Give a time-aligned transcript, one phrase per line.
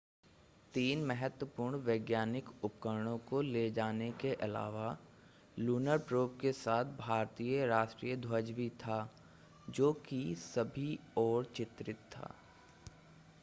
[0.73, 4.97] तीन महत्वपूर्ण वैज्ञानिक उपकरणों को ले जाने के अलावा
[5.59, 9.09] लूनर प्रोब के साथ भारतीय राष्ट्रीय ध्वज भी था
[9.69, 12.33] जो कि सभी और चित्रित था